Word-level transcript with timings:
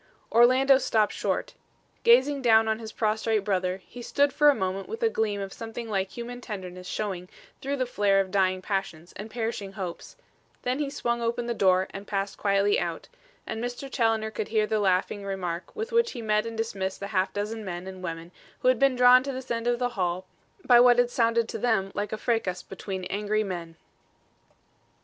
Orlando 0.31 0.79
stopped 0.79 1.13
short. 1.13 1.53
Gazing 2.01 2.41
down 2.41 2.67
on 2.67 2.79
his 2.79 2.91
prostrate 2.91 3.43
brother, 3.43 3.77
he 3.85 4.01
stood 4.01 4.33
for 4.33 4.49
a 4.49 4.55
moment 4.55 4.89
with 4.89 5.03
a 5.03 5.09
gleam 5.09 5.39
of 5.39 5.53
something 5.53 5.87
like 5.87 6.09
human 6.09 6.41
tenderness 6.41 6.87
showing 6.87 7.29
through 7.61 7.75
the 7.77 7.85
flare 7.85 8.19
of 8.19 8.31
dying 8.31 8.63
passions 8.63 9.13
and 9.15 9.29
perishing 9.29 9.73
hopes; 9.73 10.15
then 10.63 10.79
he 10.79 10.89
swung 10.89 11.21
open 11.21 11.45
the 11.45 11.53
door 11.53 11.85
and 11.91 12.07
passed 12.07 12.39
quietly 12.39 12.79
out, 12.79 13.09
and 13.45 13.63
Mr. 13.63 13.87
Challoner 13.91 14.31
could 14.31 14.47
hear 14.47 14.65
the 14.65 14.79
laughing 14.79 15.23
remark 15.23 15.75
with 15.75 15.91
which 15.91 16.13
he 16.13 16.21
met 16.23 16.47
and 16.47 16.57
dismissed 16.57 16.99
the 16.99 17.09
half 17.13 17.31
dozen 17.31 17.63
men 17.63 17.85
and 17.85 18.01
women 18.03 18.31
who 18.61 18.69
had 18.69 18.79
been 18.79 18.95
drawn 18.95 19.21
to 19.21 19.31
this 19.31 19.51
end 19.51 19.67
of 19.67 19.77
the 19.77 19.89
hall 19.89 20.25
by 20.65 20.79
what 20.79 20.97
had 20.97 21.11
sounded 21.11 21.47
to 21.47 21.59
them 21.59 21.91
like 21.93 22.11
a 22.11 22.17
fracas 22.17 22.63
between 22.63 23.03
angry 23.03 23.43
men. 23.43 23.75